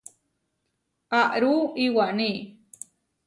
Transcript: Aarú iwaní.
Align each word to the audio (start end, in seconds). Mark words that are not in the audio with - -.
Aarú 1.19 1.53
iwaní. 1.85 2.31